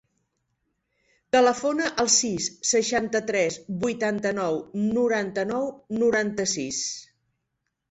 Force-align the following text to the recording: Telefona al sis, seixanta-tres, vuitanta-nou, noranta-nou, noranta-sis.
Telefona 1.35 1.89
al 2.03 2.09
sis, 2.13 2.47
seixanta-tres, 2.69 3.59
vuitanta-nou, 3.85 4.59
noranta-nou, 4.97 5.71
noranta-sis. 6.01 6.83